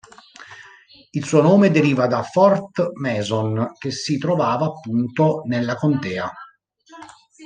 [1.11, 6.33] Il suo nome deriva da Fort Mason, che si trovava appunto nella contea.